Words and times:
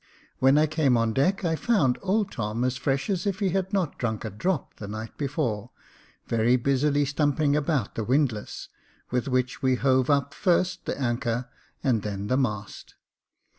When 0.39 0.57
I 0.57 0.65
came 0.65 0.97
on 0.97 1.13
deck 1.13 1.45
I 1.45 1.55
found 1.55 1.99
old 2.01 2.31
Tom 2.31 2.63
as 2.63 2.75
fresh 2.75 3.07
as 3.07 3.27
if 3.27 3.37
he 3.37 3.49
had 3.49 3.71
not 3.71 3.99
drunk 3.99 4.25
a 4.25 4.31
drop 4.31 4.77
the 4.77 4.87
night 4.87 5.15
before, 5.15 5.69
very 6.25 6.55
busily 6.55 7.05
stump 7.05 7.39
ing 7.39 7.55
about 7.55 7.93
the 7.93 8.03
windlass, 8.03 8.67
with 9.11 9.27
which 9.27 9.61
we 9.61 9.75
hove 9.75 10.09
up 10.09 10.33
first 10.33 10.85
the 10.85 10.99
anchor, 10.99 11.51
and 11.83 12.01
then 12.01 12.29
the 12.29 12.37
mast. 12.37 12.95